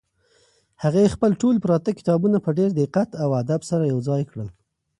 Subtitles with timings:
[0.83, 4.49] هغې خپل ټول پراته کتابونه په ډېر دقت او ادب سره یو ځای کړل.